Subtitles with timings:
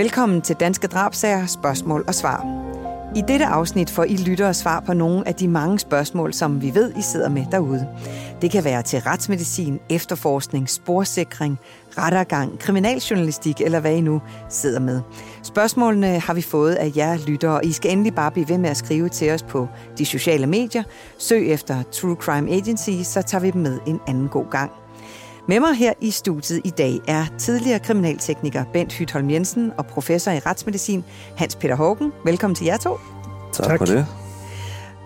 [0.00, 2.46] Velkommen til Danske Drabsager, spørgsmål og svar.
[3.16, 6.74] I dette afsnit får I lyttere svar på nogle af de mange spørgsmål, som vi
[6.74, 7.88] ved, I sidder med derude.
[8.42, 11.58] Det kan være til retsmedicin, efterforskning, sporsikring,
[11.98, 15.00] rettergang, kriminaljournalistik eller hvad I nu sidder med.
[15.42, 18.70] Spørgsmålene har vi fået af jer lyttere, og I skal endelig bare blive ved med
[18.70, 20.82] at skrive til os på de sociale medier.
[21.18, 24.70] Søg efter True Crime Agency, så tager vi dem med en anden god gang.
[25.48, 30.30] Med mig her i studiet i dag er tidligere kriminaltekniker Bent Hytholm Jensen og professor
[30.30, 31.04] i retsmedicin
[31.36, 32.12] Hans Peter Hågen.
[32.24, 32.98] Velkommen til jer to.
[33.52, 34.06] Tak, tak for det.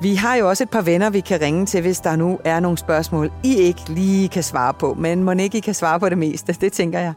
[0.02, 2.60] Vi har jo også et par venner, vi kan ringe til, hvis der nu er
[2.60, 6.08] nogle spørgsmål, I ikke lige kan svare på, men må ikke I kan svare på
[6.08, 7.12] det meste, det tænker jeg.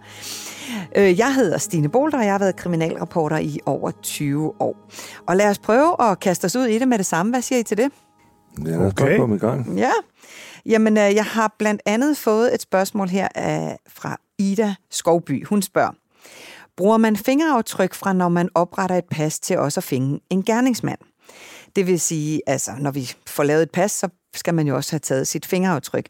[0.95, 4.75] Øh, jeg hedder Stine Bolter, og jeg har været kriminalreporter i over 20 år.
[5.27, 7.31] Og lad os prøve at kaste os ud i det med det samme.
[7.31, 7.91] Hvad siger I til det?
[8.57, 9.17] Ja, lad os okay.
[9.17, 9.77] komme i gang.
[9.77, 9.91] Ja.
[10.67, 13.27] Jamen, øh, jeg har blandt andet fået et spørgsmål her
[13.87, 15.45] fra Ida Skovby.
[15.45, 15.91] Hun spørger,
[16.77, 20.99] bruger man fingeraftryk fra, når man opretter et pas til også at finde en gerningsmand?
[21.75, 24.91] Det vil sige, altså, når vi får lavet et pas, så skal man jo også
[24.91, 26.07] have taget sit fingeraftryk.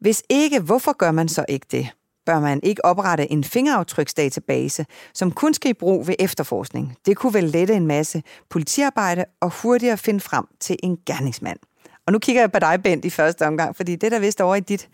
[0.00, 1.88] Hvis ikke, hvorfor gør man så ikke det?
[2.26, 6.96] Bør man ikke oprette en fingeraftryksdatabase, som kun skal i brug ved efterforskning?
[7.06, 11.58] Det kunne vel lette en masse politiarbejde og hurtigere finde frem til en gerningsmand.
[12.06, 14.40] Og nu kigger jeg på dig, Bent, i første omgang, fordi det er der vist
[14.40, 14.88] over i dit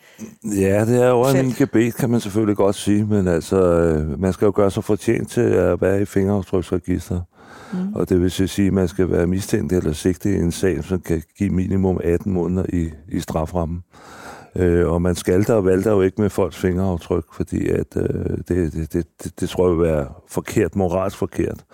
[0.45, 4.21] Ja, det er over i min gebet, kan man selvfølgelig godt sige, men altså, øh,
[4.21, 7.21] man skal jo gøre sig fortjent til at være i fingeraftryksregister.
[7.73, 7.95] Mm.
[7.95, 11.01] Og det vil sige, at man skal være mistænkt eller sigtet i en sag, som
[11.01, 13.83] kan give minimum 18 måneder i, i straframmen.
[14.57, 18.05] Øh, og man skal der og valgte jo ikke med folks fingeraftryk, fordi at, øh,
[18.49, 21.65] det, det, det, det, det tror jeg vil være forkert, moralsk forkert.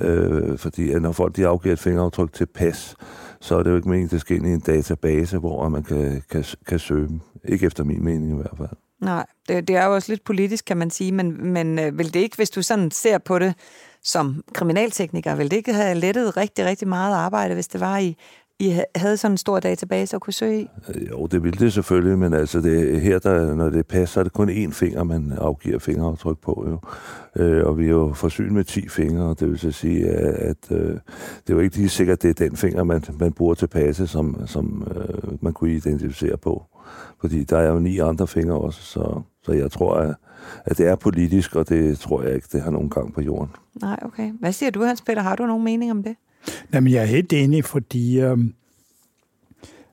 [0.00, 2.96] Øh, fordi at når folk de afgiver et fingeraftryk til pas,
[3.42, 5.82] så er det jo ikke meningen, at det skal ind i en database, hvor man
[5.82, 7.20] kan, kan, kan søge dem.
[7.44, 8.68] Ikke efter min mening i hvert fald.
[9.00, 12.14] Nej, det, det er jo også lidt politisk, kan man sige, men, men øh, vil
[12.14, 13.54] det ikke, hvis du sådan ser på det
[14.02, 18.16] som kriminaltekniker, vil det ikke have lettet rigtig, rigtig meget arbejde, hvis det var i
[18.58, 20.68] i havde sådan en stor database at kunne søge i?
[20.88, 24.24] Øh, jo, det ville det selvfølgelig, men altså det, her, der, når det passer, er
[24.24, 26.66] det kun én finger, man afgiver fingeraftryk på.
[26.68, 26.78] Jo.
[27.42, 30.70] Øh, og vi er jo forsynet med 10 fingre, det vil så sige, at, at
[30.70, 33.54] øh, det er jo ikke lige sikkert, at det er den finger, man, man bruger
[33.54, 36.66] til passe, som, som øh, man kunne identificere på.
[37.20, 40.14] Fordi der er jo ni andre fingre også, så, så jeg tror, at,
[40.64, 43.50] at det er politisk, og det tror jeg ikke, det har nogen gang på jorden.
[43.80, 44.32] Nej, okay.
[44.40, 45.22] Hvad siger du, Hans Peter?
[45.22, 46.16] Har du nogen mening om det?
[46.72, 48.38] Jamen, jeg er helt enig, fordi øh,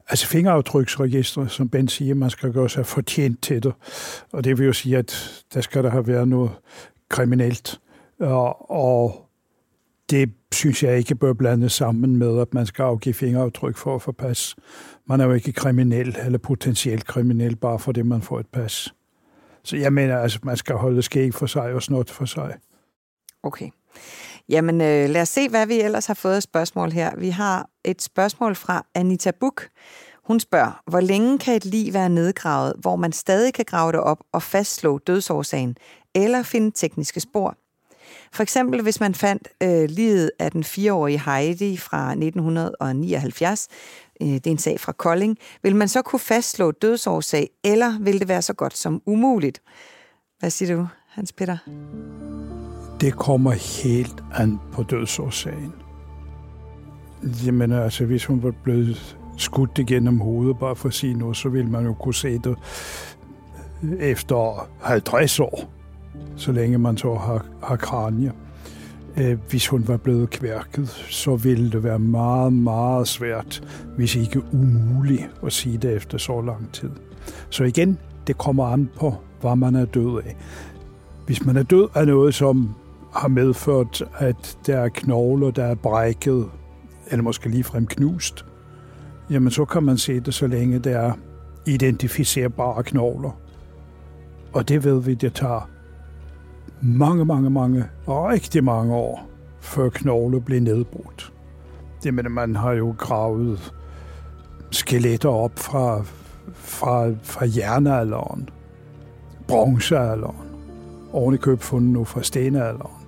[0.09, 3.73] altså fingeraftryksregistre, som Ben siger, man skal gøre sig fortjent til det.
[4.31, 6.51] Og det vil jo sige, at der skal der have været noget
[7.09, 7.79] kriminelt.
[8.19, 9.29] Og, og
[10.09, 14.01] det synes jeg ikke bør blandes sammen med, at man skal afgive fingeraftryk for at
[14.01, 14.55] få pas.
[15.05, 18.93] Man er jo ikke kriminel eller potentielt kriminel, bare fordi man får et pas.
[19.63, 22.55] Så jeg mener, altså, man skal holde skæg for sig og snot for sig.
[23.43, 23.69] Okay.
[24.49, 27.15] Jamen, øh, lad os se, hvad vi ellers har fået spørgsmål her.
[27.17, 29.67] Vi har et spørgsmål fra Anita Buk.
[30.23, 33.99] Hun spørger, hvor længe kan et lig være nedgravet, hvor man stadig kan grave det
[33.99, 35.75] op og fastslå dødsårsagen,
[36.15, 37.55] eller finde tekniske spor?
[38.33, 43.67] For eksempel, hvis man fandt øh, livet af den fireårige Heidi fra 1979,
[44.21, 48.19] øh, det er en sag fra Kolding, vil man så kunne fastslå dødsårsag, eller vil
[48.19, 49.61] det være så godt som umuligt?
[50.39, 51.57] Hvad siger du, Hans Peter?
[53.01, 53.51] Det kommer
[53.83, 55.73] helt an på dødsårsagen.
[57.45, 61.49] Jamen altså, hvis hun var blevet skudt igennem hovedet, bare for at sige noget, så
[61.49, 62.55] ville man jo kunne se det
[63.99, 65.71] efter 50 år,
[66.35, 68.31] så længe man så har, har kranje.
[69.17, 73.63] Øh, hvis hun var blevet kværket, så ville det være meget, meget svært,
[73.95, 76.91] hvis ikke umuligt at sige det efter så lang tid.
[77.49, 80.35] Så igen, det kommer an på, hvad man er død af.
[81.25, 82.75] Hvis man er død af noget, som
[83.13, 86.49] har medført, at der er knogler, der er brækket,
[87.07, 88.45] eller måske ligefrem knust,
[89.29, 91.13] jamen så kan man se det, så længe der er
[91.65, 93.31] identificerbare knogler.
[94.53, 95.69] Og det ved vi, det tager
[96.81, 99.29] mange, mange, mange, rigtig mange år,
[99.59, 101.33] før knogler bliver nedbrudt.
[102.03, 103.73] Det mener, man har jo gravet
[104.71, 106.01] skeletter op fra,
[106.53, 108.49] fra, fra jernalderen,
[109.47, 110.47] bronzealderen,
[111.13, 112.98] oven i køb fundet nu fra stenalderen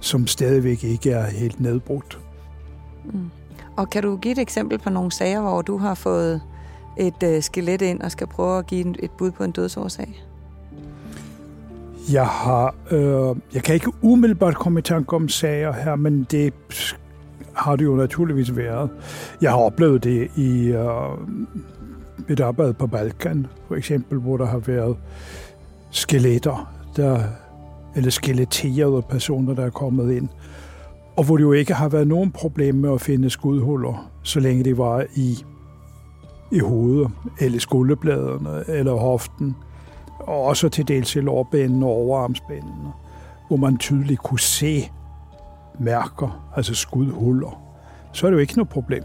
[0.00, 2.18] som stadigvæk ikke er helt nedbrudt.
[3.04, 3.30] Mm.
[3.76, 6.42] Og kan du give et eksempel på nogle sager, hvor du har fået
[6.96, 10.24] et øh, skelet ind og skal prøve at give et bud på en dødsårsag?
[12.12, 16.54] Jeg har, øh, jeg kan ikke umiddelbart komme i tanke om sager her, men det
[17.52, 18.90] har det jo naturligvis været.
[19.42, 21.18] Jeg har oplevet det i øh,
[22.28, 24.96] et arbejde på Balkan, for eksempel, hvor der har været
[25.90, 27.20] skeletter, der
[27.96, 30.28] eller skeletterede personer, der er kommet ind.
[31.16, 34.64] Og hvor det jo ikke har været nogen problem med at finde skudhuller, så længe
[34.64, 35.44] det var i,
[36.52, 39.56] i hovedet, eller skulderbladene, eller hoften,
[40.20, 42.88] og også til dels i lårbanen og overarmsbanen,
[43.48, 44.90] hvor man tydeligt kunne se
[45.80, 47.62] mærker, altså skudhuller.
[48.12, 49.04] Så er det jo ikke noget problem.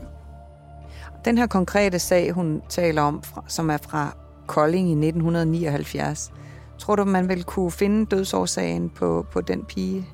[1.25, 4.15] Den her konkrete sag, hun taler om, som er fra
[4.47, 6.31] Kolding i 1979,
[6.77, 10.07] tror du, man vil kunne finde dødsårsagen på, på den pige,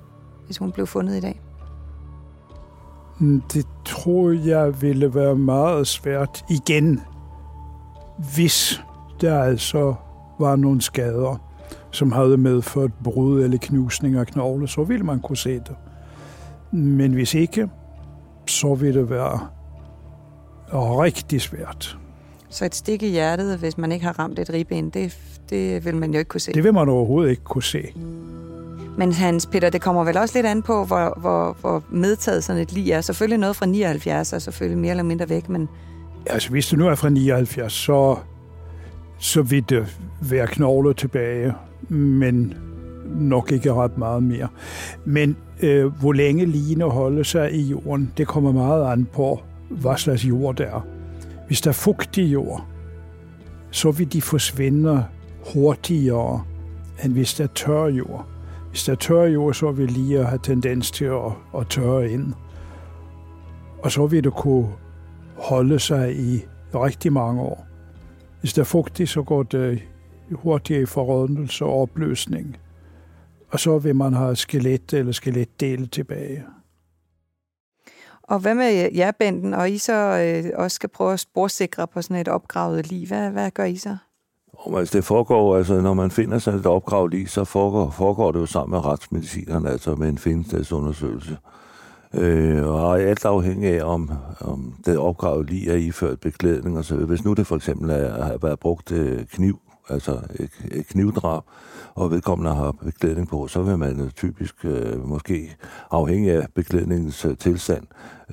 [0.45, 1.41] hvis hun blev fundet i dag?
[3.19, 7.01] Mm, det tror jeg ville være meget svært igen,
[8.35, 8.81] hvis
[9.21, 9.95] der altså
[10.39, 11.35] var nogle skader,
[11.91, 15.75] som havde medført brud eller knusning af knogle, så ville man kunne se det.
[16.71, 17.69] Men hvis ikke,
[18.47, 19.39] så vil det være
[20.71, 21.97] rigtig svært.
[22.49, 25.17] Så et stik i hjertet, hvis man ikke har ramt et ribben, det,
[25.49, 26.53] det vil man jo ikke kunne se?
[26.53, 27.93] Det vil man overhovedet ikke kunne se.
[28.97, 32.61] Men Hans Peter, det kommer vel også lidt an på, hvor, hvor, hvor medtaget sådan
[32.61, 33.01] et lig er.
[33.01, 35.69] Selvfølgelig noget fra 79 er selvfølgelig mere eller mindre væk, men...
[36.25, 38.15] Altså, hvis det nu er fra 79, så,
[39.19, 41.53] så vil det være knogler tilbage,
[41.89, 42.53] men
[43.05, 44.47] nok ikke ret meget mere.
[45.05, 49.97] Men øh, hvor længe ligene holder sig i jorden, det kommer meget an på, hvad
[49.97, 50.98] slags jord der er.
[51.49, 52.65] Hvis der er fugtig jord,
[53.71, 55.05] så vil de forsvinde
[55.53, 56.43] hurtigere,
[57.03, 58.27] end hvis der er tør jord.
[58.69, 62.33] Hvis der er tør jord, så vil lige have tendens til at, at tørre ind.
[63.83, 64.67] Og så vil det kunne
[65.37, 67.67] holde sig i rigtig mange år.
[68.39, 69.81] Hvis der er fugtigt, så går det
[70.31, 72.57] hurtigere i forrådnelse og opløsning.
[73.49, 76.43] Og så vil man have skelet eller skeletdele tilbage.
[78.29, 82.01] Og hvad med jer, Benten, og I så øh, også skal prøve at sporsikre på
[82.01, 83.07] sådan et opgravet liv?
[83.07, 83.97] Hvad, hvad gør I så?
[84.53, 88.31] Om, altså det foregår, altså når man finder sådan et opgravet liv, så foregår, foregår
[88.31, 91.37] det jo sammen med retsmedicinerne, altså med en finstadsundersøgelse.
[92.13, 94.11] Øh, og alt afhængig af, om,
[94.41, 98.23] om det opgravet lige er iført beklædning og så Hvis nu det for eksempel er,
[98.23, 99.59] har været brugt øh, kniv,
[99.89, 101.43] altså et, et knivdrab,
[101.95, 105.55] og vedkommende har beklædning på, så vil man typisk øh, måske
[105.91, 107.83] afhængig af beklædningens øh, tilstand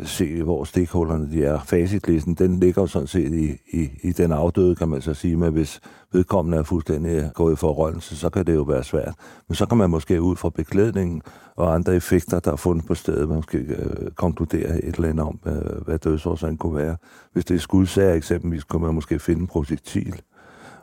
[0.04, 1.60] se, hvor stikhullerne de er.
[1.64, 5.36] Facitlisten, den ligger jo sådan set i, i, i den afdøde, kan man så sige,
[5.36, 5.80] men hvis
[6.12, 9.14] vedkommende er fuldstændig gået i forrøjelse, så kan det jo være svært.
[9.48, 11.22] Men så kan man måske ud fra beklædningen
[11.56, 15.40] og andre effekter, der er fundet på stedet, måske øh, konkludere et eller andet om,
[15.46, 16.96] øh, hvad dødsårsagen kunne være.
[17.32, 20.22] Hvis det er skudsager eksempelvis, kunne man måske finde en projektil.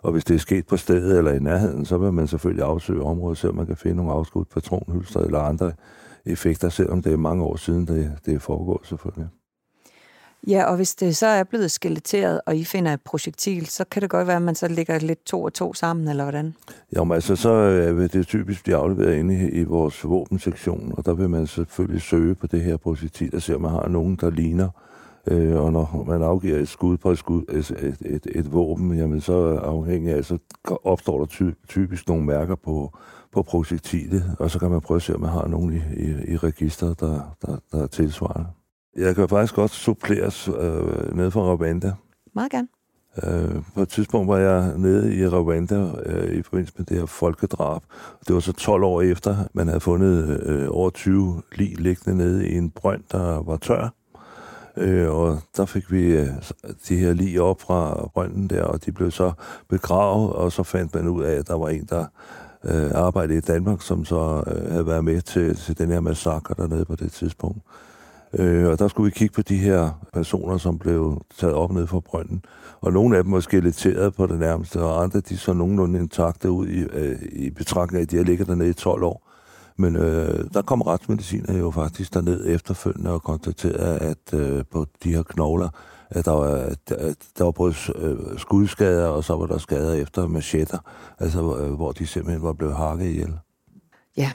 [0.03, 3.03] Og hvis det er sket på stedet eller i nærheden, så vil man selvfølgelig afsøge
[3.03, 5.71] området, så man kan finde nogle afskudt patronhylster eller andre
[6.25, 9.27] effekter, selvom det er mange år siden, det, det er foregået selvfølgelig.
[10.47, 14.01] Ja, og hvis det så er blevet skeletteret, og I finder et projektil, så kan
[14.01, 16.55] det godt være, at man så lægger lidt to og to sammen, eller hvordan?
[16.95, 20.93] Jo, men altså, så øh, vil det typisk blive afleveret inde i, i vores våbensektion,
[20.97, 23.87] og der vil man selvfølgelig søge på det her projektil, og se, om man har
[23.87, 24.65] nogen, der ligner.
[24.65, 24.92] Øh,
[25.31, 29.55] og når man afgiver et skud på et, skud, et, et, et, våben, jamen så
[29.55, 30.37] afhængig af, så
[30.83, 32.97] opstår der ty, typisk nogle mærker på,
[33.31, 36.33] på projektilet, og så kan man prøve at se, om man har nogen i, i,
[36.33, 38.47] i registret, der, der, der er tilsvarende.
[38.95, 41.93] Jeg kan faktisk godt suppleres øh, ned fra Rwanda.
[42.35, 42.67] Meget gerne.
[43.23, 47.05] Øh, på et tidspunkt var jeg nede i Rwanda øh, i forbindelse med det her
[47.05, 47.81] folkedrab.
[48.27, 52.49] Det var så 12 år efter, man havde fundet øh, over 20 lig liggende nede
[52.49, 53.89] i en brønd, der var tør.
[54.77, 56.27] Øh, og der fik vi øh,
[56.89, 59.31] de her lige op fra brønden der, og de blev så
[59.69, 62.05] begravet, og så fandt man ud af, at der var en, der
[62.63, 66.55] øh, arbejdede i Danmark, som så øh, havde været med til, til den her massakre
[66.57, 67.59] dernede på det tidspunkt.
[68.33, 71.87] Øh, og der skulle vi kigge på de her personer, som blev taget op ned
[71.87, 72.45] fra brønden.
[72.81, 76.51] Og nogle af dem var skeletteret på det nærmeste, og andre de så nogenlunde intakte
[76.51, 79.32] ud i, øh, i betragtning af, at de har ligget dernede i 12 år.
[79.77, 85.15] Men øh, der kom retsmediciner jo faktisk derned efterfølgende og konstaterede, at øh, på de
[85.15, 85.69] her knogler,
[86.09, 86.55] at der var,
[86.87, 90.77] at, der var både øh, skudskader, og så var der skader efter machetter,
[91.19, 93.33] altså øh, hvor de simpelthen var blevet hakket ihjel.
[94.17, 94.31] Ja,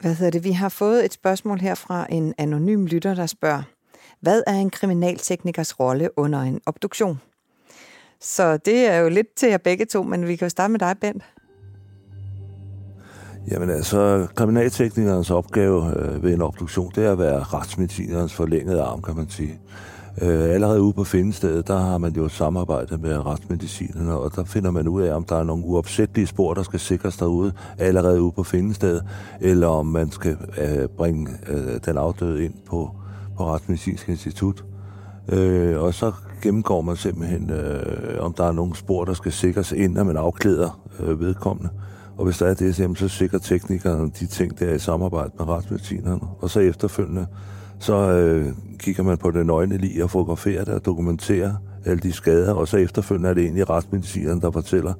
[0.00, 0.44] hvad hedder det?
[0.44, 3.62] Vi har fået et spørgsmål her fra en anonym lytter, der spørger,
[4.20, 7.20] hvad er en kriminalteknikers rolle under en obduktion?
[8.20, 10.78] Så det er jo lidt til jer begge to, men vi kan jo starte med
[10.78, 11.22] dig, Bent.
[13.50, 19.02] Jamen altså, kriminalteknikernes opgave øh, ved en obduktion, det er at være retsmedicinerens forlængede arm,
[19.02, 19.58] kan man sige.
[20.22, 24.44] Øh, allerede ude på findestedet, der har man jo et samarbejde med retsmedicinerne, og der
[24.44, 28.22] finder man ud af, om der er nogle uopsættelige spor, der skal sikres derude, allerede
[28.22, 29.04] ude på findestedet,
[29.40, 32.90] eller om man skal øh, bringe øh, den afdøde ind på,
[33.36, 34.64] på Retsmedicinsk Institut.
[35.28, 39.72] Øh, og så gennemgår man simpelthen, øh, om der er nogle spor, der skal sikres,
[39.72, 41.70] inden man afklæder øh, vedkommende.
[42.16, 45.48] Og hvis der er det, så sikrer teknikerne de ting, der er i samarbejde med
[45.48, 46.20] retsmedicinerne.
[46.40, 47.26] Og så efterfølgende,
[47.78, 51.54] så øh, kigger man på det nøgne lige og fotograferer det og dokumenterer
[51.84, 54.92] alle de skader, og så efterfølgende er det egentlig retsmedicinerne, der fortæller,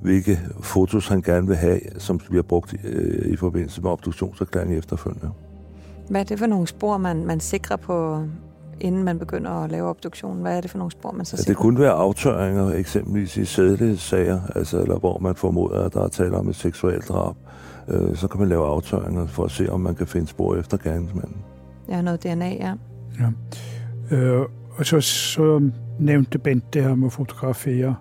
[0.00, 5.30] hvilke fotos han gerne vil have, som bliver brugt øh, i forbindelse med obduktionserklæringen efterfølgende.
[6.08, 8.24] Hvad er det for nogle spor, man, man sikrer på,
[8.80, 10.42] inden man begynder at lave obduktionen?
[10.42, 11.50] Hvad er det for nogle spor, man så sikrer?
[11.50, 16.04] Ja, det kunne være aftørringer, eksempelvis i sædelig-sager, altså, eller hvor man formoder, at der
[16.04, 17.36] er tale om et seksuelt drab.
[17.88, 20.76] Øh, så kan man lave aftørringer for at se, om man kan finde spor efter
[20.76, 21.36] gerningsmanden.
[21.88, 22.74] Ja, noget DNA, ja.
[23.20, 23.30] ja.
[24.16, 27.94] Øh, og så, så nævnte Bent det her med at fotografere,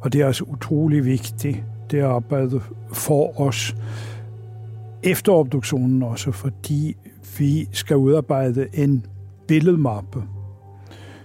[0.00, 2.60] og det er altså utrolig vigtigt, det arbejde
[2.92, 3.76] for os
[5.04, 6.96] efter obduktionen også, fordi
[7.38, 9.06] vi skal udarbejde en
[9.48, 10.22] billedmappe,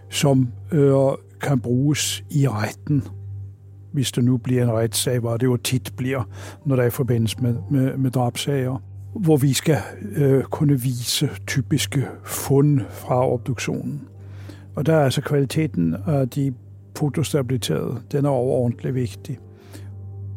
[0.10, 0.94] som øh,
[1.42, 3.04] kan bruges i retten,
[3.92, 6.24] hvis det nu bliver en retssag, hvor det jo tit bliver,
[6.66, 8.84] når der er i forbindelse med, med, med drabsager,
[9.16, 9.78] hvor vi skal
[10.16, 14.08] øh, kunne vise typiske fund fra obduktionen.
[14.76, 16.54] Og der er altså kvaliteten af de
[16.98, 19.40] fotos, der taget, den er overordentlig vigtig.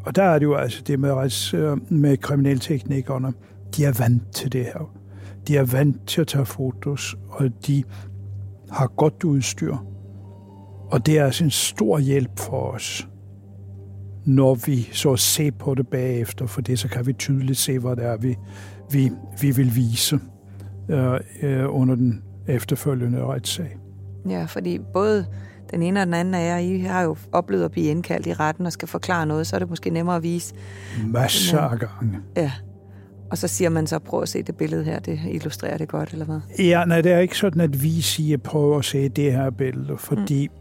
[0.05, 3.33] Og der er det jo altså det med, rets, øh, med kriminalteknikerne,
[3.77, 5.02] de er vant til det her.
[5.49, 7.85] De er vant til at tage fotos, og de
[8.71, 9.77] har godt udstyr.
[10.91, 13.09] Og det er altså en stor hjælp for os,
[14.25, 17.97] når vi så ser på det bagefter, for det så kan vi tydeligt se, hvad
[17.97, 18.37] det er, vi,
[18.91, 20.21] vi, vi vil vise
[20.89, 23.77] øh, øh, under den efterfølgende retssag.
[24.29, 25.27] Ja, fordi både
[25.71, 28.33] den ene og den anden af jer, I har jo oplevet at blive indkaldt i
[28.33, 30.55] retten og skal forklare noget, så er det måske nemmere at vise.
[31.07, 32.19] Masser af gange.
[32.37, 32.53] Ja.
[33.33, 36.13] Og så siger man så, prøv at se det billede her, det illustrerer det godt,
[36.13, 36.41] eller hvad?
[36.59, 39.99] Ja, nej, det er ikke sådan, at vi siger, prøv at se det her billede,
[39.99, 40.55] fordi mm.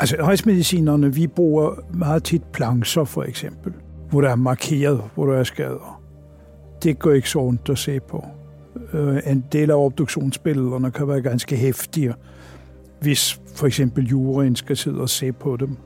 [0.00, 3.72] altså rejsmedicinerne, vi bruger meget tit plancher, for eksempel,
[4.10, 6.02] hvor der er markeret, hvor der er skader.
[6.82, 8.24] Det går ikke så ondt at se på.
[8.92, 12.14] Øh, en del af obduktionsbillederne kan være ganske hæftige,
[13.00, 15.76] hvis for eksempel juryen skal sidde og se på dem.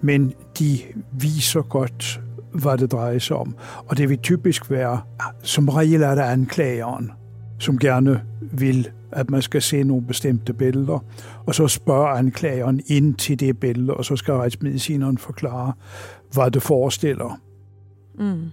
[0.00, 0.78] Men de
[1.12, 2.20] viser godt,
[2.54, 3.54] hvad det drejer sig om.
[3.86, 5.00] Og det vil typisk være,
[5.42, 7.12] som regel er det anklageren,
[7.58, 11.04] som gerne vil, at man skal se nogle bestemte billeder,
[11.46, 15.72] og så spørger anklageren ind til det billede, og så skal retsmedicineren forklare,
[16.32, 17.40] hvad det forestiller.
[18.18, 18.50] Mm.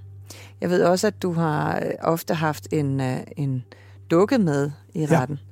[0.62, 3.63] Jeg ved også, at du har øh, ofte haft en, øh, en
[4.12, 5.39] dukke med i retten.
[5.41, 5.50] Ja.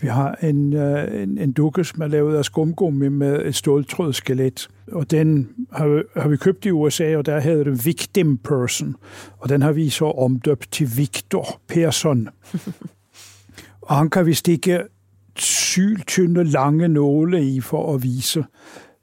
[0.00, 4.12] Vi har en, øh, en, en dukke, som er lavet af skumgummi med et ståltråd
[4.12, 4.68] skelet.
[4.92, 8.96] Og den har, har vi købt i USA, og der hedder det Victim Person.
[9.38, 12.28] Og den har vi så omdøbt til Victor Persson.
[13.82, 14.82] og han kan vi stikke
[15.36, 18.44] syltynde, lange nåle i for at vise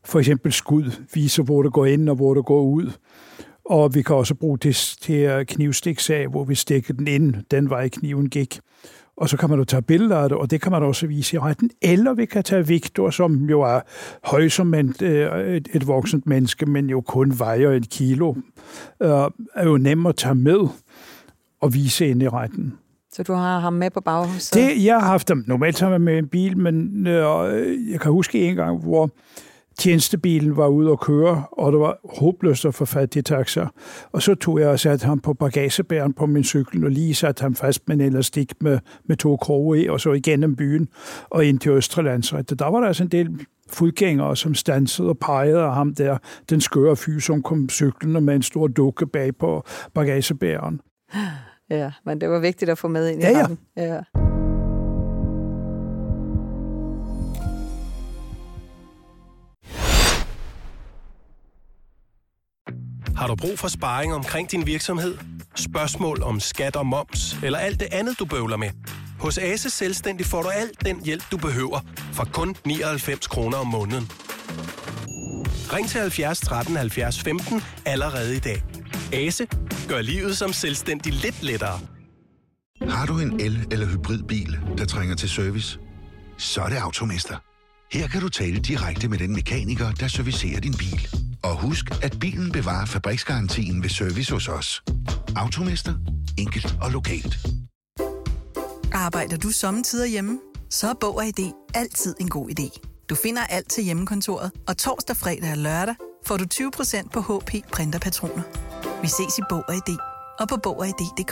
[0.06, 2.92] for eksempel skud, vise hvor det går ind og hvor det går ud.
[3.66, 7.90] Og vi kan også bruge det til knivstiksag, hvor vi stikker den ind, den vej
[7.90, 8.60] kniven gik
[9.18, 11.36] og så kan man jo tage billeder af det, og det kan man også vise
[11.36, 11.70] i retten.
[11.82, 13.80] Eller vi kan tage Victor, som jo er
[14.24, 18.34] høj som et, øh, et, et voksent menneske, men jo kun vejer et kilo,
[19.04, 19.10] øh,
[19.56, 20.68] er jo nem at tage med
[21.62, 22.74] og vise ind i retten.
[23.12, 24.54] Så du har ham med på baghuset?
[24.54, 25.44] Det, jeg har haft dem.
[25.48, 29.10] Normalt har jeg med en bil, men øh, jeg kan huske en gang, hvor
[29.80, 33.66] tjenestebilen var ude at køre, og det var håbløst at få fat i taxa.
[34.12, 37.42] Og så tog jeg og satte ham på bagagebæren på min cykel, og lige satte
[37.42, 40.88] ham fast med en elastik med, med to kroge i, og så igennem byen
[41.30, 42.60] og ind til Østrelandsret.
[42.60, 43.30] Der var der altså en del
[43.70, 46.18] fodgængere, som stansede og pegede af ham der,
[46.50, 49.64] den skøre fyr, som kom cyklende med en stor dukke bag på
[49.94, 50.82] bagagebæren.
[51.70, 53.94] Ja, men det var vigtigt at få med ind i ja, ja.
[53.96, 54.25] ja.
[63.26, 65.18] Har du brug for sparring omkring din virksomhed?
[65.56, 68.70] Spørgsmål om skat og moms, eller alt det andet, du bøvler med?
[69.20, 71.80] Hos Ase Selvstændig får du alt den hjælp, du behøver,
[72.14, 74.12] for kun 99 kroner om måneden.
[75.74, 78.64] Ring til 70 13 70 15 allerede i dag.
[79.14, 79.48] Ase
[79.88, 81.80] gør livet som selvstændig lidt lettere.
[82.90, 85.80] Har du en el- eller hybridbil, der trænger til service?
[86.38, 87.38] Så er det Automester.
[87.92, 92.18] Her kan du tale direkte med den mekaniker, der servicerer din bil og husk, at
[92.20, 94.84] bilen bevarer fabriksgarantien ved service hos os.
[95.36, 95.94] Automester.
[96.38, 97.38] Enkelt og lokalt.
[98.94, 100.40] Arbejder du sommetider hjemme?
[100.70, 102.80] Så er Bog og ID altid en god idé.
[103.10, 107.52] Du finder alt til hjemmekontoret, og torsdag, fredag og lørdag får du 20% på HP
[107.72, 108.44] Printerpatroner.
[109.02, 109.98] Vi ses i Bog og ID
[110.40, 111.32] og på Bog og ID.dk.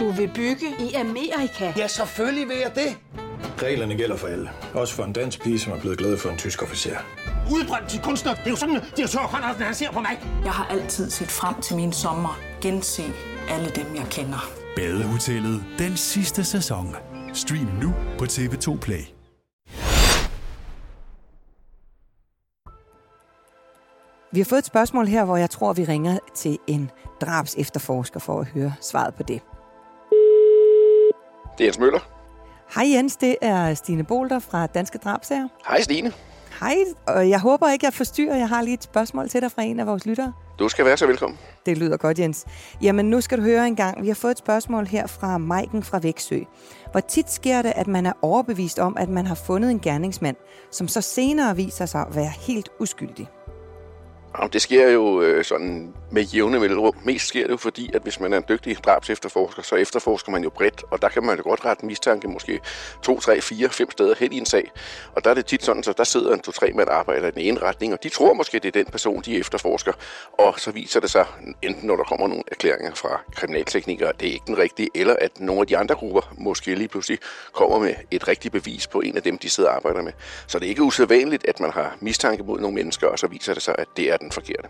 [0.00, 1.72] Du vil bygge i Amerika?
[1.76, 2.96] Ja, selvfølgelig vil jeg det.
[3.62, 4.50] Reglerne gælder for alle.
[4.74, 6.96] Også for en dansk pige, som er blevet glad for en tysk officer.
[7.52, 8.34] Udbrændt til kunstner.
[8.34, 10.20] Det er jo sådan, direktør Conradsen, han ser på mig.
[10.44, 12.38] Jeg har altid set frem til min sommer.
[12.60, 13.02] Gense
[13.48, 14.50] alle dem, jeg kender.
[14.76, 16.96] Badehotellet den sidste sæson.
[17.34, 19.04] Stream nu på TV2 Play.
[24.32, 26.90] Vi har fået et spørgsmål her, hvor jeg tror, vi ringer til en
[27.20, 29.42] drabs efterforsker for at høre svaret på det.
[31.58, 32.15] Det er Jens Møller.
[32.74, 35.48] Hej Jens, det er Stine Bolter fra Danske Drabsager.
[35.68, 36.12] Hej Stine.
[36.60, 38.36] Hej, og jeg håber ikke, jeg forstyrrer.
[38.36, 40.32] Jeg har lige et spørgsmål til dig fra en af vores lyttere.
[40.58, 41.38] Du skal være så velkommen.
[41.66, 42.44] Det lyder godt, Jens.
[42.82, 44.02] Jamen, nu skal du høre en gang.
[44.02, 46.40] Vi har fået et spørgsmål her fra Maiken fra Væksø.
[46.90, 50.36] Hvor tit sker det, at man er overbevist om, at man har fundet en gerningsmand,
[50.70, 53.28] som så senere viser sig at være helt uskyldig?
[54.52, 56.94] Det sker jo øh, sådan med jævne mellemrum.
[57.04, 60.32] Mest sker det jo fordi, at hvis man er en dygtig drabs efterforsker, så efterforsker
[60.32, 62.60] man jo bredt, og der kan man jo godt rette mistanke måske
[63.02, 64.70] to, tre, fire, fem steder hen i en sag.
[65.14, 67.40] Og der er det tit sådan, så der sidder en to-tre mand arbejder i den
[67.40, 69.92] ene retning, og de tror måske, det er den person, de efterforsker.
[70.32, 71.26] Og så viser det sig,
[71.62, 75.16] enten når der kommer nogle erklæringer fra kriminalteknikere, at det er ikke den rigtige, eller
[75.20, 77.18] at nogle af de andre grupper måske lige pludselig
[77.52, 80.12] kommer med et rigtigt bevis på en af dem, de sidder og arbejder med.
[80.46, 83.54] Så det er ikke usædvanligt, at man har mistanke mod nogle mennesker, og så viser
[83.54, 84.68] det sig, at det er den forkerte.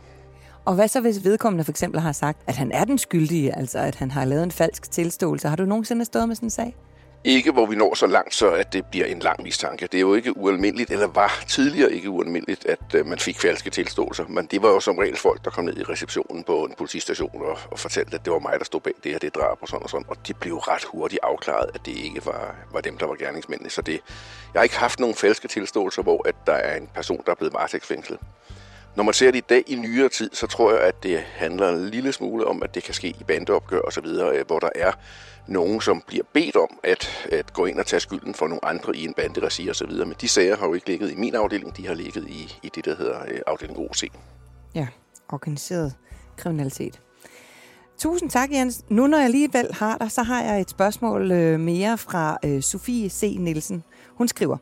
[0.64, 3.78] Og hvad så, hvis vedkommende for eksempel har sagt, at han er den skyldige, altså
[3.78, 5.48] at han har lavet en falsk tilståelse?
[5.48, 6.76] Har du nogensinde stået med sådan en sag?
[7.25, 9.86] Ikke hvor vi når så langt, så at det bliver en lang mistanke.
[9.86, 13.70] Det er jo ikke ualmindeligt, eller var tidligere ikke ualmindeligt, at uh, man fik falske
[13.70, 14.25] tilståelser.
[14.28, 17.42] Men det var jo som regel folk, der kom ned i receptionen på en politistation
[17.42, 19.68] og, og fortalte, at det var mig, der stod bag det her, det drab og
[19.68, 20.06] sådan og sådan.
[20.08, 23.70] Og de blev ret hurtigt afklaret, at det ikke var, var dem, der var gerningsmændene.
[23.70, 24.00] Så det,
[24.54, 27.36] jeg har ikke haft nogen falske tilståelser, hvor at der er en person, der er
[27.36, 28.18] blevet varetægtsfængslet.
[28.96, 31.68] Når man ser det i dag i nyere tid, så tror jeg, at det handler
[31.68, 34.58] en lille smule om, at det kan ske i bandeopgør og så videre, øh, hvor
[34.58, 34.92] der er
[35.46, 38.96] nogen, som bliver bedt om at, at gå ind og tage skylden for nogle andre
[38.96, 40.06] i en banderegi og så videre.
[40.06, 42.68] Men de sager har jo ikke ligget i min afdeling, de har ligget i, i
[42.74, 44.04] det, der hedder øh, afdeling OC.
[44.74, 44.87] Ja,
[45.28, 45.94] organiseret
[46.37, 47.00] kriminalitet.
[47.98, 48.85] Tusind tak, Jens.
[48.88, 53.09] Nu når jeg alligevel har dig, så har jeg et spørgsmål øh, mere fra Sofie
[53.11, 53.37] C.
[53.38, 53.85] Nielsen.
[54.09, 54.56] Hun skriver,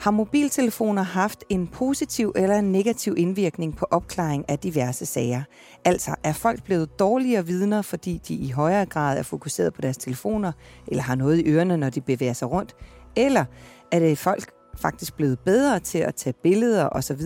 [0.00, 5.42] har mobiltelefoner haft en positiv eller en negativ indvirkning på opklaring af diverse sager?
[5.84, 9.96] Altså, er folk blevet dårligere vidner, fordi de i højere grad er fokuseret på deres
[9.96, 10.52] telefoner,
[10.86, 12.76] eller har noget i ørerne, når de bevæger sig rundt?
[13.16, 13.44] Eller
[13.92, 17.22] er det folk faktisk blevet bedre til at tage billeder osv.,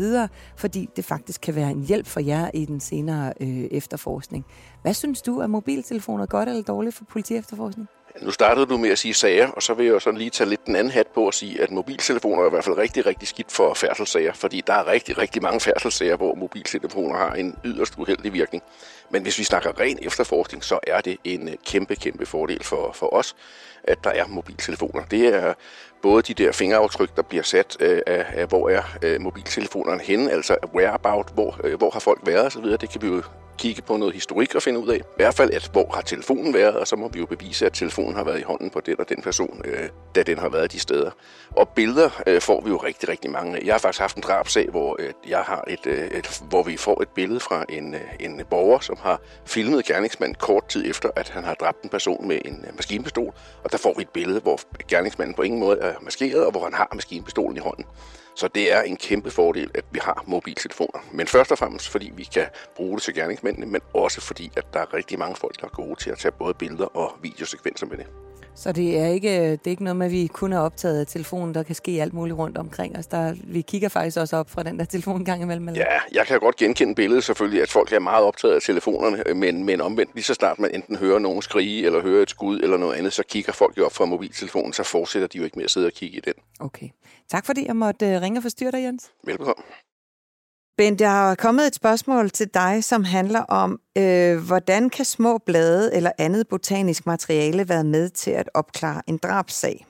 [0.56, 4.44] fordi det faktisk kan være en hjælp for jer i den senere øh, efterforskning.
[4.82, 7.88] Hvad synes du, er mobiltelefoner godt eller dårligt for politiefterforskning?
[8.20, 10.50] Nu startede du med at sige sager, og så vil jeg jo sådan lige tage
[10.50, 13.28] lidt den anden hat på og sige, at mobiltelefoner er i hvert fald rigtig, rigtig
[13.28, 17.94] skidt for færdselssager, fordi der er rigtig, rigtig mange færdselssager, hvor mobiltelefoner har en yderst
[17.98, 18.62] uheldig virkning.
[19.10, 22.92] Men hvis vi snakker ren efterforskning, så er det en øh, kæmpe, kæmpe fordel for,
[22.92, 23.36] for os,
[23.84, 25.04] at der er mobiltelefoner.
[25.04, 25.54] Det er
[26.02, 30.30] både de der fingeraftryk, der bliver sat øh, af, af, hvor er øh, mobiltelefonerne henne,
[30.30, 33.22] altså whereabout, hvor, øh, hvor har folk været osv., det kan vi jo
[33.58, 34.96] kigge på noget historik og finde ud af.
[34.96, 37.72] I hvert fald, at hvor har telefonen været, og så må vi jo bevise, at
[37.72, 40.72] telefonen har været i hånden på den og den person, øh, da den har været
[40.72, 41.10] de steder.
[41.50, 44.68] Og billeder øh, får vi jo rigtig, rigtig mange Jeg har faktisk haft en drabsag,
[44.70, 48.00] hvor øh, jeg har et, øh, et, hvor vi får et billede fra en, øh,
[48.20, 52.28] en borger, som har filmet gerningsmanden kort tid efter, at han har dræbt en person
[52.28, 53.34] med en øh, maskinpistol.
[53.64, 56.64] Og der får vi et billede, hvor gerningsmanden på ingen måde er maskeret, og hvor
[56.64, 57.84] han har maskinpistolen i hånden.
[58.38, 61.00] Så det er en kæmpe fordel, at vi har mobiltelefoner.
[61.12, 62.46] Men først og fremmest, fordi vi kan
[62.76, 65.70] bruge det til gerningsmændene, men også fordi, at der er rigtig mange folk, der er
[65.70, 68.06] gode til at tage både billeder og videosekvenser med det.
[68.58, 71.06] Så det er ikke, det er ikke noget med, at vi kun er optaget af
[71.06, 71.54] telefonen.
[71.54, 73.06] Der kan ske alt muligt rundt omkring os.
[73.06, 75.68] Der, vi kigger faktisk også op fra den der telefon gang imellem.
[75.68, 75.80] Eller?
[75.80, 79.64] Ja, jeg kan godt genkende billedet selvfølgelig, at folk er meget optaget af telefonerne, men,
[79.64, 82.76] men omvendt lige så snart man enten hører nogen skrige, eller hører et skud, eller
[82.76, 85.64] noget andet, så kigger folk jo op fra mobiltelefonen, så fortsætter de jo ikke med
[85.64, 86.34] at sidde og kigge i den.
[86.60, 86.88] Okay.
[87.30, 89.10] Tak fordi jeg måtte øh, ringe og forstyrre dig, Jens.
[89.24, 89.62] Velbekomme.
[90.78, 95.38] Bent, der er kommet et spørgsmål til dig, som handler om, øh, hvordan kan små
[95.46, 99.86] blade eller andet botanisk materiale være med til at opklare en drabsag?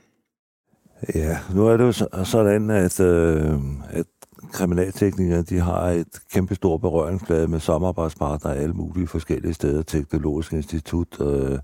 [1.15, 3.53] Ja, nu er det jo sådan, at, øh,
[3.91, 4.07] at
[4.53, 11.21] kriminalteknikere de har et kæmpe stort berøringsflade med samarbejdspartnere alle mulige forskellige steder, Teknologisk Institut,
[11.21, 11.59] øh,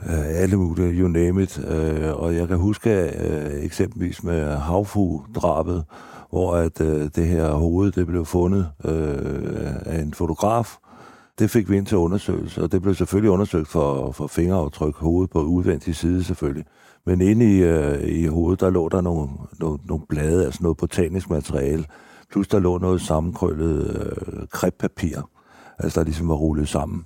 [0.00, 1.64] øh, alle mulige, you name it.
[1.68, 5.84] Øh, og jeg kan huske øh, eksempelvis med havfugdrabet,
[6.30, 10.76] hvor at øh, det her hoved det blev fundet øh, af en fotograf.
[11.38, 15.30] Det fik vi ind til undersøgelse, og det blev selvfølgelig undersøgt for, for fingeraftryk, hovedet
[15.30, 16.64] på udvendig side selvfølgelig.
[17.06, 19.28] Men inde i, øh, i hovedet, der lå der nogle,
[19.60, 21.84] nogle, nogle blade, altså noget botanisk materiale,
[22.30, 25.28] plus der lå noget sammenkrøllet øh, kreppapir,
[25.78, 27.04] altså der ligesom var rullet sammen.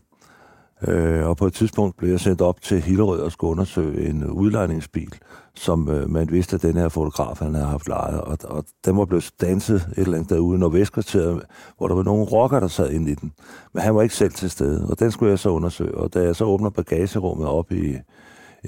[0.89, 4.25] Øh, og på et tidspunkt blev jeg sendt op til Hillerød og skulle undersøge en
[4.25, 5.15] udlejningsbil,
[5.55, 8.21] som øh, man vidste, at den her fotograf, han havde haft lejet.
[8.21, 11.43] Og, og den var blevet danset et eller andet derude i Nordvestkvarteret,
[11.79, 13.33] hvor der var nogle rocker, der sad inde i den.
[13.75, 15.95] Men han var ikke selv til stede, og den skulle jeg så undersøge.
[15.95, 17.97] Og da jeg så åbner bagagerummet op i,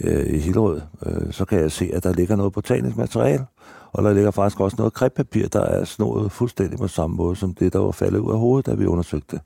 [0.00, 3.46] øh, i Hillerød, øh, så kan jeg se, at der ligger noget botanisk materiale.
[3.92, 7.54] Og der ligger faktisk også noget krebpapir, der er snået fuldstændig på samme måde, som
[7.54, 9.40] det, der var faldet ud af hovedet, da vi undersøgte det.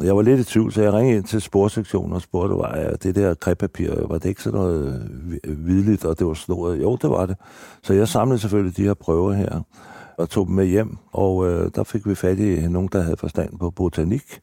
[0.00, 2.90] Jeg var lidt i tvivl, så jeg ringede ind til sporsektionen og spurgte, var ja,
[2.90, 5.10] det der krepapir, var det ikke sådan noget
[5.44, 6.82] hvidligt, og det var snoret?
[6.82, 7.36] Jo, det var det.
[7.82, 9.60] Så jeg samlede selvfølgelig de her prøver her,
[10.18, 13.16] og tog dem med hjem, og øh, der fik vi fat i nogen, der havde
[13.16, 14.40] forstand på botanik,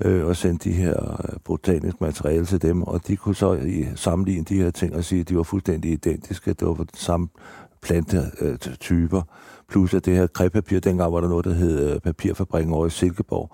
[0.00, 3.86] øh, og sendte de her øh, botanisk materiale til dem, og de kunne så i,
[3.94, 6.52] sammenligne de her ting og sige, at de var fuldstændig identiske.
[6.52, 7.28] Det var den samme
[7.82, 9.24] plantetyper, øh,
[9.68, 12.90] plus at det her krepapir, dengang var der noget, der hed øh, papirfabrikken over i
[12.90, 13.50] Silkeborg,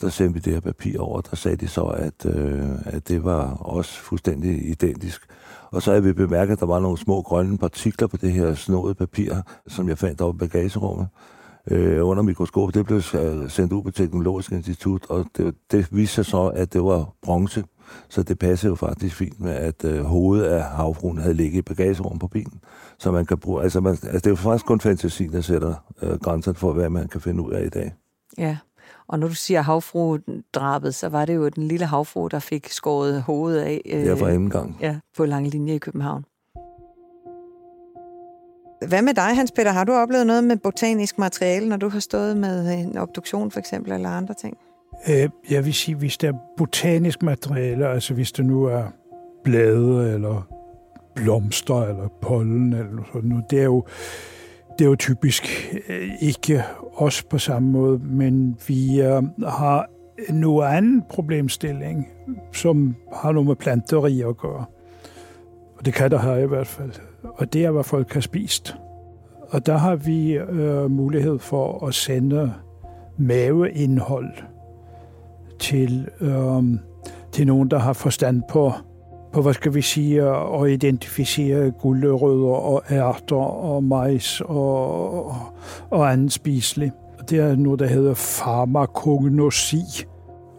[0.00, 3.24] der sendte vi det her papir over, der sagde de så, at, øh, at det
[3.24, 5.20] var også fuldstændig identisk.
[5.70, 8.54] Og så havde vi bemærket, at der var nogle små grønne partikler på det her
[8.54, 9.34] snåede papir,
[9.68, 11.08] som jeg fandt oppe i bagagerummet
[11.70, 12.74] øh, under mikroskop.
[12.74, 16.72] Det blev øh, sendt ud på Teknologisk Institut, og det, det viste sig så, at
[16.72, 17.64] det var bronze.
[18.08, 21.62] Så det passede jo faktisk fint med, at øh, hovedet af havfruen havde ligget i
[21.62, 22.60] bagagerummet på bilen.
[22.98, 25.74] Så man kan bruge, altså, man, altså det er jo faktisk kun fantasi, der sætter
[26.02, 27.94] øh, grænserne for, hvad man kan finde ud af i dag.
[28.38, 28.56] Ja,
[29.10, 33.22] og når du siger havfru-drabet, så var det jo den lille havfru, der fik skåret
[33.22, 33.80] hovedet af.
[33.86, 34.76] Øh, ja, for anden gang.
[34.80, 36.24] Ja, på lange linje i København.
[38.88, 39.70] Hvad med dig, Hans Peter?
[39.70, 43.58] Har du oplevet noget med botanisk materiale, når du har stået med en obduktion for
[43.58, 44.56] eksempel, eller andre ting?
[45.08, 48.84] Øh, jeg vil sige, hvis det er botanisk materiale, altså hvis det nu er
[49.44, 50.48] blade, eller
[51.14, 53.84] blomster, eller pollen, eller sådan noget, det er jo,
[54.78, 56.64] det er jo typisk øh, ikke
[56.96, 59.86] os på samme måde, men vi øh, har
[60.28, 62.08] en anden problemstilling,
[62.52, 64.64] som har noget med planteri at gøre.
[65.78, 66.92] Og det kan der have i hvert fald.
[67.22, 68.76] Og det er, hvad folk har spist.
[69.48, 72.54] Og der har vi øh, mulighed for at sende
[73.18, 74.32] maveindhold
[75.58, 76.62] til, øh,
[77.32, 78.72] til nogen, der har forstand på,
[79.32, 80.22] på, hvad skal vi sige,
[80.62, 85.36] at identificere guldrødder og ærter og majs og,
[85.90, 86.94] og andet spiseligt.
[87.30, 90.04] Det er noget, der hedder farmakognosi,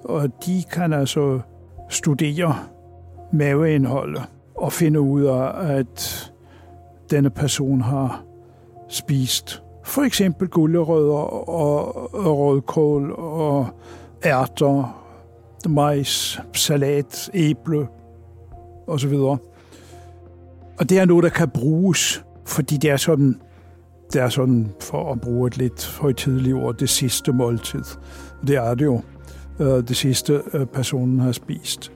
[0.03, 1.39] og de kan altså
[1.89, 2.55] studere
[3.33, 4.21] maveindholdet
[4.55, 6.31] og finde ud af, at
[7.11, 8.23] denne person har
[8.89, 13.67] spist for eksempel gulerødder og rødkål og
[14.25, 15.03] ærter,
[15.69, 17.87] majs, salat, æble
[18.87, 19.13] osv.
[19.13, 23.41] Og det er noget, der kan bruges, fordi det er sådan,
[24.13, 27.83] det er sådan for at bruge et lidt højtidligt ord, det sidste måltid.
[28.47, 29.01] Det er det jo.
[29.59, 31.91] Øh, det sidste øh, personen har spist.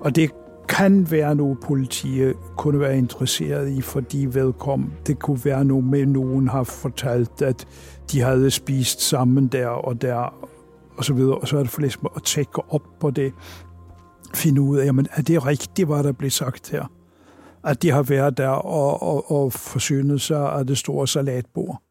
[0.00, 0.30] Og det
[0.68, 6.06] kan være noget, politiet kunne være interesseret i, fordi vedkom, det kunne være noget med,
[6.06, 7.66] nogen har fortalt, at
[8.12, 10.34] de havde spist sammen der og der,
[10.96, 13.32] og så videre, og så er det for ligesom at tjekke op på det,
[14.34, 16.92] finde ud af, jamen, er det rigtigt, hvad der blev sagt her?
[17.64, 21.82] At de har været der og, og, og forsynet sig af det store salatbord.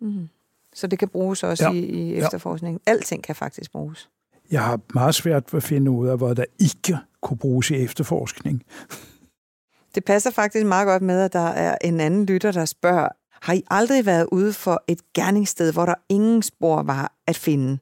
[0.00, 0.28] Mm.
[0.74, 1.72] Så det kan bruges også ja.
[1.72, 2.80] i, i efterforskningen?
[2.86, 2.92] Ja.
[2.92, 4.10] Alting kan faktisk bruges?
[4.50, 7.74] Jeg har meget svært ved at finde ud af, hvad der ikke kunne bruges i
[7.74, 8.62] efterforskning.
[9.94, 13.08] Det passer faktisk meget godt med, at der er en anden lytter, der spørger,
[13.42, 17.78] har I aldrig været ude for et gerningssted, hvor der ingen spor var at finde?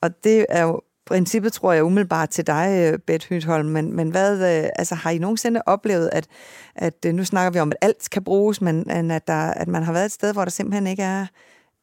[0.00, 4.34] Og det er jo princippet, tror jeg, umiddelbart til dig, Beth Hytholm, men, men hvad,
[4.34, 6.26] øh, altså, har I nogensinde oplevet, at,
[6.74, 9.82] at øh, nu snakker vi om, at alt kan bruges, men at, der, at man
[9.82, 11.26] har været et sted, hvor der simpelthen ikke er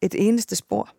[0.01, 0.89] et eneste spor?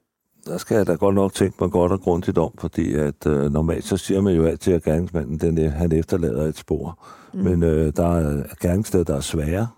[0.46, 3.52] der skal jeg da godt nok tænke mig godt og grundigt om, fordi at øh,
[3.52, 7.06] normalt så siger man jo altid, at gerningsmanden den, han efterlader et spor.
[7.34, 7.40] Mm.
[7.40, 9.68] Men øh, der er gerningssteder, der er svære,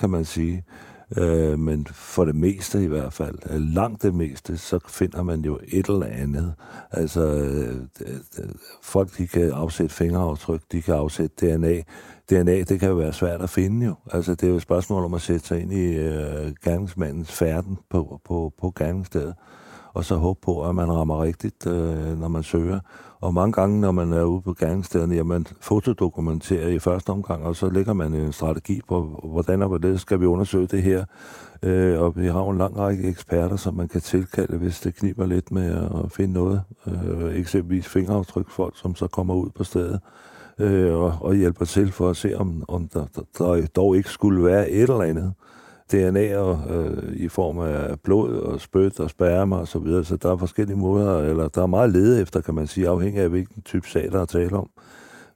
[0.00, 0.64] kan man sige.
[1.16, 5.40] Øh, men for det meste i hvert fald, øh, langt det meste, så finder man
[5.40, 6.54] jo et eller andet.
[6.90, 7.76] Altså, øh,
[8.82, 11.82] folk de kan afsætte fingeraftryk, de kan afsætte DNA.
[12.30, 13.94] DNA, det kan jo være svært at finde jo.
[14.12, 17.78] Altså, det er jo et spørgsmål om at sætte sig ind i øh, gerningsmandens færden
[17.90, 19.34] på, på, på gerningsstedet
[19.98, 22.80] og så håbe på, at man rammer rigtigt, øh, når man søger.
[23.20, 27.56] Og mange gange, når man er ude på gerningsstederne, jamen fotodokumenterer i første omgang, og
[27.56, 31.04] så lægger man en strategi på, hvordan og hvordan skal vi undersøge det her.
[31.62, 34.94] Øh, og vi har jo en lang række eksperter, som man kan tilkalde, hvis det
[34.94, 36.62] kniber lidt med at finde noget.
[36.86, 40.00] Øh, eksempelvis fingeraftryksfolk, som så kommer ud på stedet
[40.58, 44.10] øh, og, og hjælper til for at se, om, om der, der, der dog ikke
[44.10, 45.34] skulle være et eller andet.
[45.94, 50.32] DNA'er øh, i form af blod og spyt og sperma og så videre, så der
[50.32, 53.62] er forskellige måder, eller der er meget lede efter, kan man sige, afhængig af hvilken
[53.62, 54.70] type sag, der er tale om.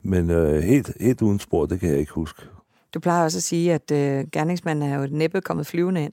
[0.03, 2.43] Men øh, helt, helt uden spor, det kan jeg ikke huske.
[2.95, 6.13] Du plejer også at sige, at øh, gerningsmanden er jo næppe kommet flyvende ind.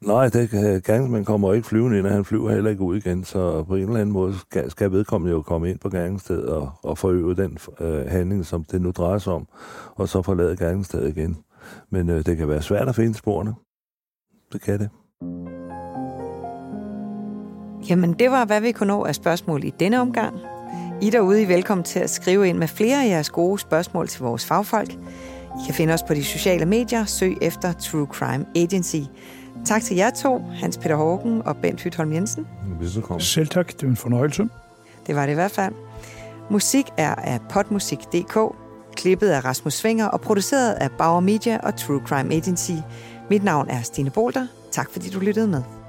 [0.00, 3.24] Nej, det kan, gerningsmanden kommer ikke flyvende ind, og han flyver heller ikke ud igen,
[3.24, 6.70] så på en eller anden måde skal, skal vedkommende jo komme ind på gerningsstedet og,
[6.82, 9.48] og forøve den øh, handling, som det nu drejer sig om,
[9.94, 11.36] og så forlade gerningsstedet igen.
[11.90, 13.54] Men øh, det kan være svært at finde sporene.
[14.52, 14.90] Det kan det.
[17.88, 20.36] Jamen, det var, hvad vi kunne nå af spørgsmål i denne omgang.
[21.02, 24.22] I derude er velkommen til at skrive ind med flere af jeres gode spørgsmål til
[24.22, 24.92] vores fagfolk.
[24.92, 27.04] I kan finde os på de sociale medier.
[27.04, 28.96] Søg efter True Crime Agency.
[29.64, 32.46] Tak til jer to, Hans Peter Hågen og Bent Hytholm Jensen.
[33.18, 34.48] Selv tak, det er en fornøjelse.
[35.06, 35.74] Det var det i hvert fald.
[36.50, 38.38] Musik er af potmusik.dk,
[38.96, 42.72] klippet af Rasmus Svinger og produceret af Bauer Media og True Crime Agency.
[43.30, 44.46] Mit navn er Stine Bolter.
[44.72, 45.79] Tak fordi du lyttede med.